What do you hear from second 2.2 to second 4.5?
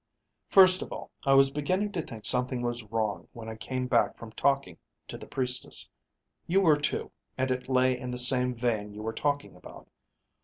something was wrong when I came back from